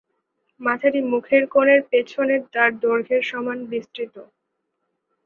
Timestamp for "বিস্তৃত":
3.71-4.15